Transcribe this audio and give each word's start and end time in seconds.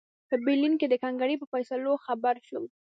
په 0.29 0.35
برلین 0.45 0.73
د 0.89 0.93
کنګرې 1.03 1.35
په 1.39 1.45
فیصلو 1.51 1.91
خبر 2.05 2.35
شو. 2.47 2.61